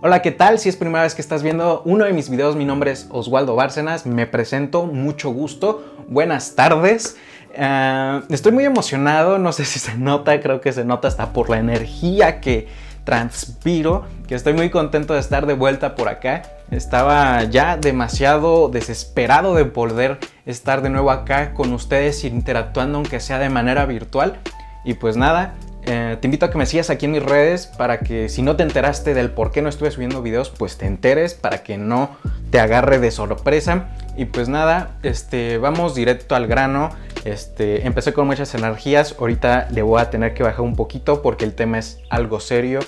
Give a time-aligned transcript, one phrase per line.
[0.00, 0.60] Hola, ¿qué tal?
[0.60, 3.56] Si es primera vez que estás viendo uno de mis videos, mi nombre es Oswaldo
[3.56, 7.16] Bárcenas, me presento, mucho gusto, buenas tardes.
[7.52, 11.50] Eh, estoy muy emocionado, no sé si se nota, creo que se nota hasta por
[11.50, 12.68] la energía que
[13.02, 16.42] transpiro, que estoy muy contento de estar de vuelta por acá.
[16.70, 23.40] Estaba ya demasiado desesperado de poder estar de nuevo acá con ustedes interactuando aunque sea
[23.40, 24.38] de manera virtual.
[24.84, 25.54] Y pues nada,
[25.90, 28.56] eh, te invito a que me sigas aquí en mis redes para que si no
[28.56, 32.10] te enteraste del por qué no estuve subiendo videos, pues te enteres para que no
[32.50, 33.88] te agarre de sorpresa.
[34.14, 36.90] Y pues nada, este, vamos directo al grano.
[37.24, 41.46] Este, empecé con muchas energías, ahorita le voy a tener que bajar un poquito porque
[41.46, 42.80] el tema es algo serio,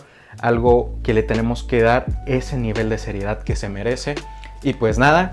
[0.42, 4.14] algo que le tenemos que dar ese nivel de seriedad que se merece.
[4.62, 5.30] Y pues nada,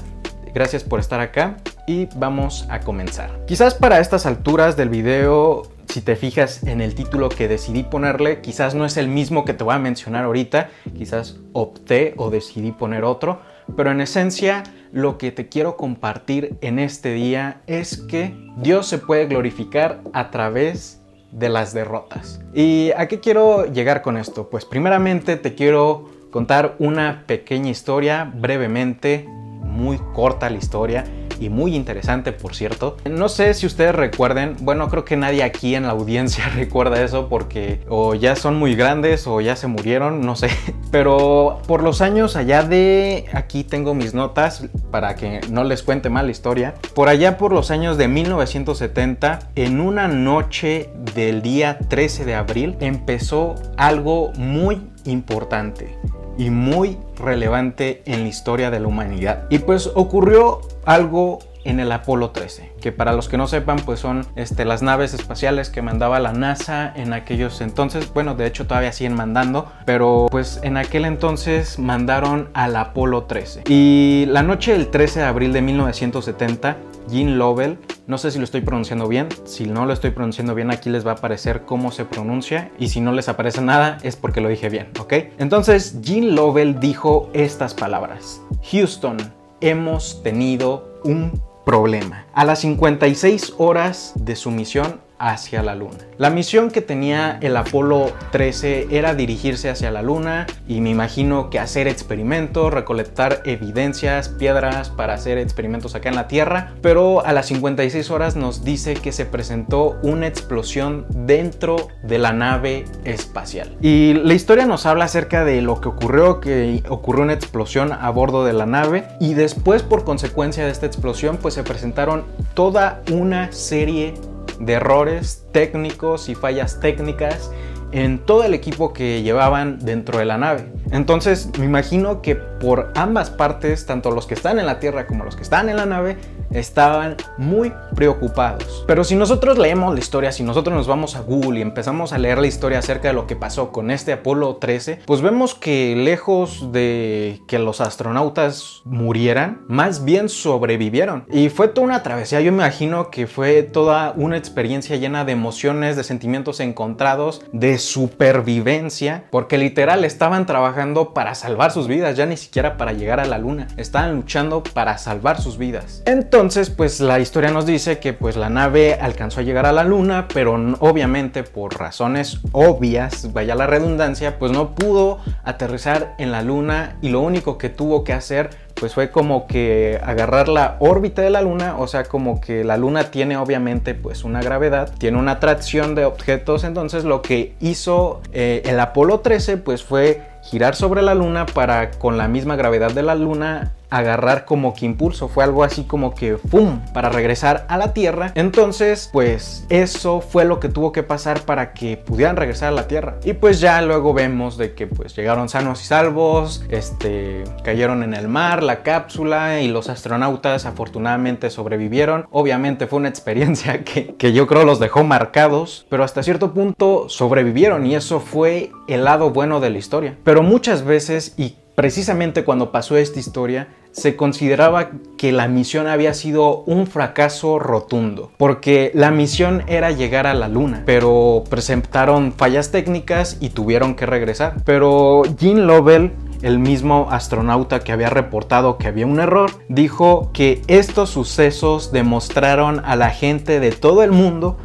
[0.54, 3.30] gracias por estar acá y vamos a comenzar.
[3.46, 8.42] Quizás para estas alturas del video si te fijas en el título que decidí ponerle,
[8.42, 12.72] quizás no es el mismo que te voy a mencionar ahorita, quizás opté o decidí
[12.72, 13.40] poner otro,
[13.76, 18.98] pero en esencia lo que te quiero compartir en este día es que Dios se
[18.98, 22.40] puede glorificar a través de las derrotas.
[22.54, 24.50] ¿Y a qué quiero llegar con esto?
[24.50, 31.04] Pues primeramente te quiero contar una pequeña historia, brevemente, muy corta la historia,
[31.40, 32.98] y muy interesante, por cierto.
[33.10, 37.30] No sé si ustedes recuerden, bueno, creo que nadie aquí en la audiencia recuerda eso
[37.30, 40.50] porque o ya son muy grandes o ya se murieron, no sé.
[40.92, 46.10] Pero por los años allá de, aquí tengo mis notas para que no les cuente
[46.10, 46.76] mal la historia.
[46.94, 52.78] Por allá por los años de 1970, en una noche del día 13 de abril,
[52.80, 55.98] empezó algo muy importante
[56.38, 59.46] y muy relevante en la historia de la humanidad.
[59.50, 64.00] Y pues ocurrió algo en el Apolo 13, que para los que no sepan, pues
[64.00, 68.68] son este, las naves espaciales que mandaba la NASA en aquellos entonces, bueno, de hecho
[68.68, 73.64] todavía siguen mandando, pero pues en aquel entonces mandaron al Apolo 13.
[73.68, 76.78] Y la noche del 13 de abril de 1970,
[77.10, 77.78] Jean Lovell,
[78.08, 81.06] no sé si lo estoy pronunciando bien, si no lo estoy pronunciando bien aquí les
[81.06, 84.48] va a aparecer cómo se pronuncia y si no les aparece nada es porque lo
[84.48, 85.14] dije bien, ¿ok?
[85.38, 88.42] Entonces Jean Lovell dijo estas palabras,
[88.72, 89.18] Houston,
[89.60, 92.26] hemos tenido un problema.
[92.34, 95.98] A las 56 horas de su misión hacia la Luna.
[96.18, 101.50] La misión que tenía el Apolo 13 era dirigirse hacia la Luna y me imagino
[101.50, 107.34] que hacer experimentos, recolectar evidencias, piedras para hacer experimentos acá en la Tierra, pero a
[107.34, 113.76] las 56 horas nos dice que se presentó una explosión dentro de la nave espacial.
[113.82, 118.10] Y la historia nos habla acerca de lo que ocurrió, que ocurrió una explosión a
[118.10, 123.02] bordo de la nave y después por consecuencia de esta explosión pues se presentaron toda
[123.12, 124.16] una serie
[124.60, 127.52] de errores técnicos y fallas técnicas
[127.92, 130.66] en todo el equipo que llevaban dentro de la nave.
[130.92, 135.24] Entonces me imagino que por ambas partes, tanto los que están en la Tierra como
[135.24, 136.18] los que están en la nave,
[136.52, 138.84] estaban muy preocupados.
[138.88, 142.18] Pero si nosotros leemos la historia, si nosotros nos vamos a Google y empezamos a
[142.18, 145.96] leer la historia acerca de lo que pasó con este Apolo 13, pues vemos que
[145.96, 151.26] lejos de que los astronautas murieran, más bien sobrevivieron.
[151.30, 155.96] Y fue toda una travesía, yo imagino que fue toda una experiencia llena de emociones,
[155.96, 162.38] de sentimientos encontrados, de supervivencia, porque literal estaban trabajando para salvar sus vidas, ya ni
[162.38, 166.04] siquiera para llegar a la luna, estaban luchando para salvar sus vidas.
[166.06, 169.72] Entonces, entonces, pues la historia nos dice que pues la nave alcanzó a llegar a
[169.72, 176.32] la luna, pero obviamente por razones obvias, vaya la redundancia, pues no pudo aterrizar en
[176.32, 180.78] la luna y lo único que tuvo que hacer pues fue como que agarrar la
[180.80, 184.94] órbita de la luna, o sea, como que la luna tiene obviamente pues una gravedad,
[185.00, 190.22] tiene una atracción de objetos, entonces lo que hizo eh, el Apolo 13 pues fue
[190.44, 194.86] girar sobre la luna para con la misma gravedad de la luna agarrar como que
[194.86, 196.82] impulso, fue algo así como que ¡pum!
[196.94, 198.32] para regresar a la Tierra.
[198.36, 202.88] Entonces, pues eso fue lo que tuvo que pasar para que pudieran regresar a la
[202.88, 203.18] Tierra.
[203.24, 208.14] Y pues ya luego vemos de que pues llegaron sanos y salvos, este, cayeron en
[208.14, 212.28] el mar, la cápsula y los astronautas afortunadamente sobrevivieron.
[212.32, 217.10] Obviamente fue una experiencia que, que yo creo los dejó marcados, pero hasta cierto punto
[217.10, 220.18] sobrevivieron y eso fue el lado bueno de la historia.
[220.24, 226.16] Pero muchas veces y Precisamente cuando pasó esta historia, se consideraba que la misión había
[226.16, 232.72] sido un fracaso rotundo, porque la misión era llegar a la luna, pero presentaron fallas
[232.72, 234.56] técnicas y tuvieron que regresar.
[234.66, 240.64] Pero Gene Lovell el mismo astronauta que había reportado que había un error, dijo que
[240.66, 244.58] estos sucesos demostraron a la gente de todo el mundo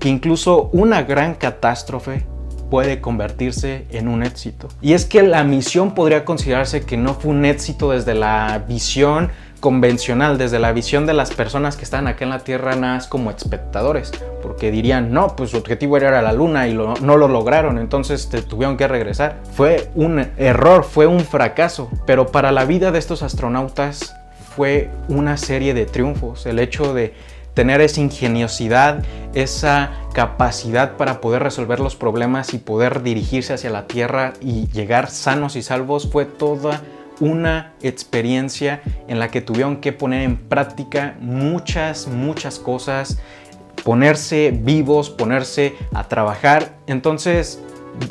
[0.00, 2.26] que incluso una gran catástrofe
[2.70, 4.68] puede convertirse en un éxito.
[4.80, 9.30] Y es que la misión podría considerarse que no fue un éxito desde la visión
[9.60, 13.06] convencional, desde la visión de las personas que están acá en la Tierra nada más
[13.08, 17.78] como espectadores, porque dirían, no, pues su objetivo era la Luna y no lo lograron,
[17.78, 19.36] entonces te tuvieron que regresar.
[19.52, 24.14] Fue un error, fue un fracaso, pero para la vida de estos astronautas
[24.54, 27.14] fue una serie de triunfos, el hecho de
[27.56, 33.86] tener esa ingeniosidad, esa capacidad para poder resolver los problemas y poder dirigirse hacia la
[33.86, 36.82] Tierra y llegar sanos y salvos fue toda
[37.18, 43.18] una experiencia en la que tuvieron que poner en práctica muchas, muchas cosas,
[43.84, 46.76] ponerse vivos, ponerse a trabajar.
[46.86, 47.62] Entonces,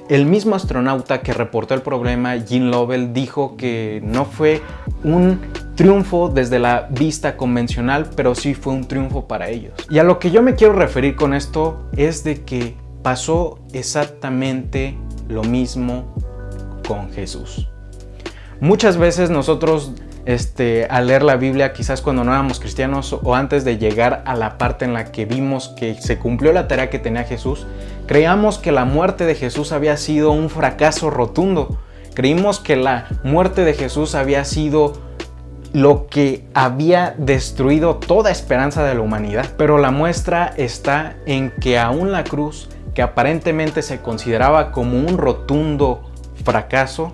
[0.09, 4.63] el mismo astronauta que reportó el problema, Gene Lovell, dijo que no fue
[5.03, 5.39] un
[5.75, 9.73] triunfo desde la vista convencional, pero sí fue un triunfo para ellos.
[9.89, 14.97] Y a lo que yo me quiero referir con esto es de que pasó exactamente
[15.27, 16.15] lo mismo
[16.87, 17.67] con Jesús.
[18.59, 19.91] Muchas veces nosotros
[20.25, 24.35] este, al leer la Biblia, quizás cuando no éramos cristianos o antes de llegar a
[24.35, 27.67] la parte en la que vimos que se cumplió la tarea que tenía Jesús,
[28.07, 31.77] creíamos que la muerte de Jesús había sido un fracaso rotundo.
[32.15, 34.93] Creímos que la muerte de Jesús había sido
[35.75, 39.55] lo que había destruido toda esperanza de la humanidad.
[39.57, 45.17] Pero la muestra está en que aún la cruz, que aparentemente se consideraba como un
[45.17, 46.09] rotundo
[46.45, 47.11] fracaso,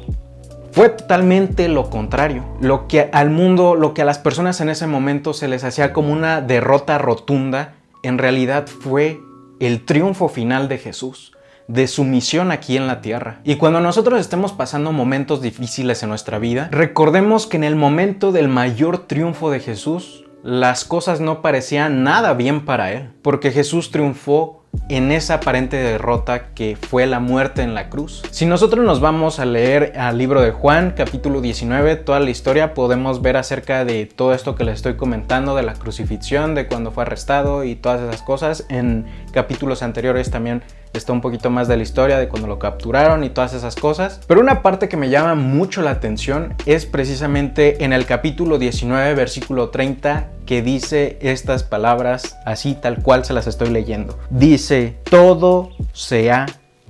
[0.74, 2.46] fue totalmente lo contrario.
[2.62, 5.92] Lo que al mundo, lo que a las personas en ese momento se les hacía
[5.92, 7.74] como una derrota rotunda,
[8.04, 9.20] en realidad fue
[9.60, 11.34] el triunfo final de Jesús,
[11.68, 13.40] de su misión aquí en la tierra.
[13.44, 18.32] Y cuando nosotros estemos pasando momentos difíciles en nuestra vida, recordemos que en el momento
[18.32, 23.92] del mayor triunfo de Jesús, las cosas no parecían nada bien para él, porque Jesús
[23.92, 28.24] triunfó en esa aparente derrota que fue la muerte en la cruz.
[28.32, 32.74] Si nosotros nos vamos a leer al libro de Juan, capítulo 19, toda la historia,
[32.74, 36.92] podemos ver acerca de todo esto que les estoy comentando, de la crucifixión, de cuando
[36.92, 38.66] fue arrestado y todas esas cosas.
[38.70, 40.62] En capítulos anteriores también
[40.94, 44.20] está un poquito más de la historia de cuando lo capturaron y todas esas cosas.
[44.28, 49.14] Pero una parte que me llama mucho la atención es precisamente en el capítulo 19,
[49.16, 54.20] versículo 30, que dice estas palabras así tal cual se las estoy leyendo.
[54.30, 56.46] Dice, todo se ha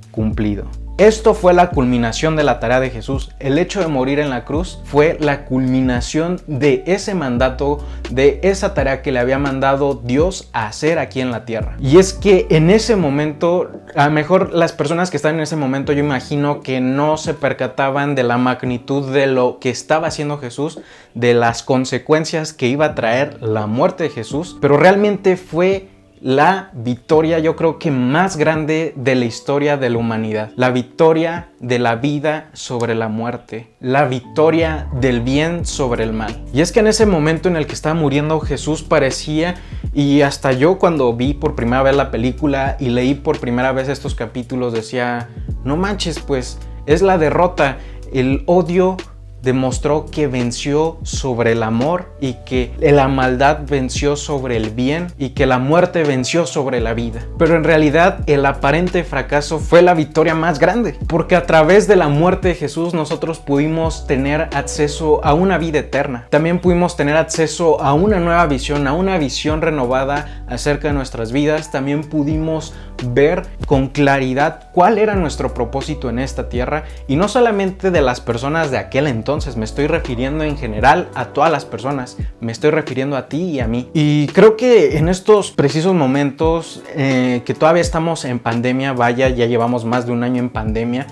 [0.09, 0.65] cumplido.
[1.01, 3.31] Esto fue la culminación de la tarea de Jesús.
[3.39, 7.79] El hecho de morir en la cruz fue la culminación de ese mandato,
[8.11, 11.75] de esa tarea que le había mandado Dios a hacer aquí en la tierra.
[11.79, 15.55] Y es que en ese momento, a lo mejor las personas que están en ese
[15.55, 20.37] momento, yo imagino que no se percataban de la magnitud de lo que estaba haciendo
[20.37, 20.81] Jesús,
[21.15, 25.87] de las consecuencias que iba a traer la muerte de Jesús, pero realmente fue
[26.21, 30.51] la victoria yo creo que más grande de la historia de la humanidad.
[30.55, 33.73] La victoria de la vida sobre la muerte.
[33.79, 36.45] La victoria del bien sobre el mal.
[36.53, 39.55] Y es que en ese momento en el que estaba muriendo Jesús parecía,
[39.93, 43.89] y hasta yo cuando vi por primera vez la película y leí por primera vez
[43.89, 45.27] estos capítulos decía,
[45.63, 47.77] no manches pues es la derrota.
[48.13, 48.97] El odio
[49.41, 55.29] demostró que venció sobre el amor y que la maldad venció sobre el bien y
[55.29, 57.21] que la muerte venció sobre la vida.
[57.37, 61.95] Pero en realidad el aparente fracaso fue la victoria más grande, porque a través de
[61.95, 66.27] la muerte de Jesús nosotros pudimos tener acceso a una vida eterna.
[66.29, 71.31] También pudimos tener acceso a una nueva visión, a una visión renovada acerca de nuestras
[71.31, 71.71] vidas.
[71.71, 77.91] También pudimos ver con claridad cuál era nuestro propósito en esta tierra y no solamente
[77.91, 82.17] de las personas de aquel entonces, me estoy refiriendo en general a todas las personas,
[82.39, 83.89] me estoy refiriendo a ti y a mí.
[83.93, 89.45] Y creo que en estos precisos momentos eh, que todavía estamos en pandemia, vaya, ya
[89.45, 91.07] llevamos más de un año en pandemia,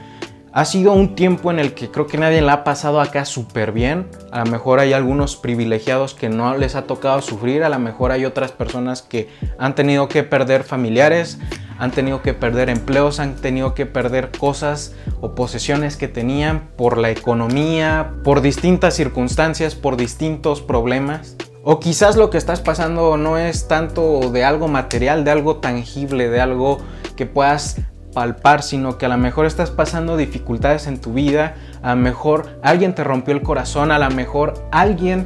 [0.51, 3.71] ha sido un tiempo en el que creo que nadie la ha pasado acá súper
[3.71, 4.07] bien.
[4.31, 7.63] A lo mejor hay algunos privilegiados que no les ha tocado sufrir.
[7.63, 9.29] A lo mejor hay otras personas que
[9.59, 11.37] han tenido que perder familiares,
[11.79, 16.97] han tenido que perder empleos, han tenido que perder cosas o posesiones que tenían por
[16.97, 21.37] la economía, por distintas circunstancias, por distintos problemas.
[21.63, 26.29] O quizás lo que estás pasando no es tanto de algo material, de algo tangible,
[26.29, 26.79] de algo
[27.15, 27.77] que puedas
[28.13, 32.59] palpar, sino que a lo mejor estás pasando dificultades en tu vida, a lo mejor
[32.61, 35.25] alguien te rompió el corazón, a lo mejor alguien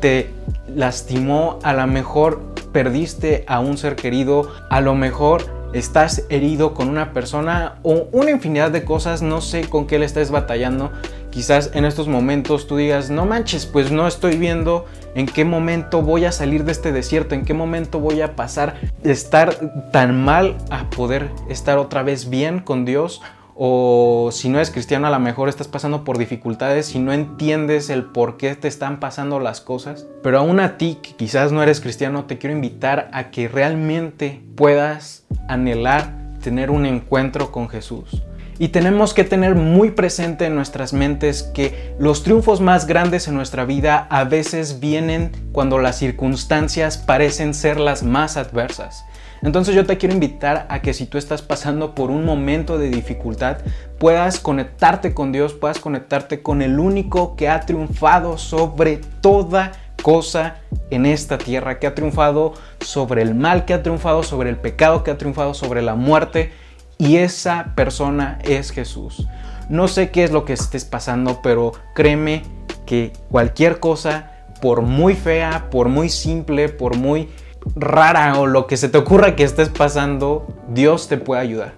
[0.00, 0.30] te
[0.74, 2.40] lastimó, a lo mejor
[2.72, 8.30] perdiste a un ser querido, a lo mejor estás herido con una persona o una
[8.30, 10.92] infinidad de cosas, no sé con qué le estás batallando.
[11.30, 16.02] Quizás en estos momentos tú digas, no manches, pues no estoy viendo en qué momento
[16.02, 19.54] voy a salir de este desierto, en qué momento voy a pasar de estar
[19.92, 23.22] tan mal a poder estar otra vez bien con Dios
[23.54, 27.90] o si no eres cristiano a lo mejor estás pasando por dificultades y no entiendes
[27.90, 30.06] el por qué te están pasando las cosas.
[30.22, 34.42] Pero aún a ti que quizás no eres cristiano te quiero invitar a que realmente
[34.56, 38.22] puedas anhelar tener un encuentro con Jesús.
[38.58, 43.34] Y tenemos que tener muy presente en nuestras mentes que los triunfos más grandes en
[43.34, 49.04] nuestra vida a veces vienen cuando las circunstancias parecen ser las más adversas.
[49.42, 52.90] Entonces yo te quiero invitar a que si tú estás pasando por un momento de
[52.90, 53.58] dificultad,
[53.98, 59.72] puedas conectarte con Dios, puedas conectarte con el único que ha triunfado sobre toda
[60.02, 60.56] cosa
[60.90, 65.02] en esta tierra, que ha triunfado sobre el mal, que ha triunfado sobre el pecado,
[65.02, 66.52] que ha triunfado sobre la muerte.
[66.98, 69.26] Y esa persona es Jesús.
[69.68, 72.42] No sé qué es lo que estés pasando, pero créeme
[72.86, 74.30] que cualquier cosa,
[74.60, 77.28] por muy fea, por muy simple, por muy
[77.74, 81.74] rara o lo que se te ocurra que estés pasando, Dios te puede ayudar.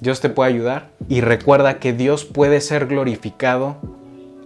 [0.00, 3.76] Dios te puede ayudar y recuerda que Dios puede ser glorificado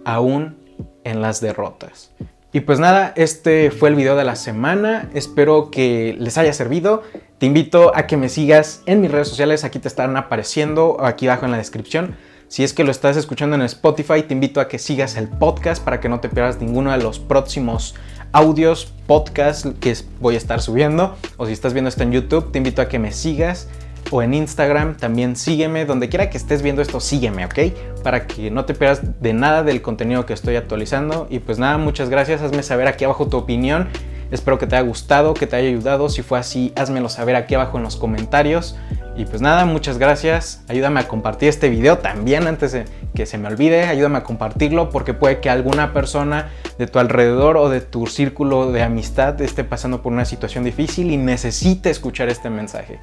[0.05, 0.55] aún
[1.03, 2.11] en las derrotas.
[2.53, 5.09] Y pues nada, este fue el video de la semana.
[5.13, 7.03] Espero que les haya servido.
[7.39, 9.63] Te invito a que me sigas en mis redes sociales.
[9.63, 12.15] Aquí te estarán apareciendo aquí abajo en la descripción.
[12.47, 15.83] Si es que lo estás escuchando en Spotify, te invito a que sigas el podcast
[15.83, 17.93] para que no te pierdas ninguno de los próximos
[18.31, 21.15] audios, podcasts que voy a estar subiendo.
[21.37, 23.67] O si estás viendo esto en YouTube, te invito a que me sigas.
[24.11, 25.85] O en Instagram también sígueme.
[25.85, 27.59] Donde quiera que estés viendo esto, sígueme, ¿ok?
[28.03, 31.27] Para que no te pierdas de nada del contenido que estoy actualizando.
[31.29, 32.41] Y pues nada, muchas gracias.
[32.41, 33.89] Hazme saber aquí abajo tu opinión.
[34.31, 36.09] Espero que te haya gustado, que te haya ayudado.
[36.09, 38.75] Si fue así, házmelo saber aquí abajo en los comentarios.
[39.15, 40.63] Y pues nada, muchas gracias.
[40.67, 42.85] Ayúdame a compartir este video también antes de
[43.17, 43.85] que se me olvide.
[43.85, 48.71] Ayúdame a compartirlo porque puede que alguna persona de tu alrededor o de tu círculo
[48.71, 52.99] de amistad esté pasando por una situación difícil y necesite escuchar este mensaje.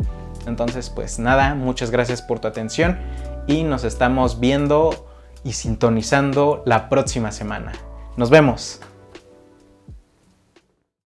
[0.47, 2.97] Entonces, pues nada, muchas gracias por tu atención
[3.49, 5.09] y nos estamos viendo
[5.43, 7.73] y sintonizando la próxima semana.
[8.17, 8.81] Nos vemos.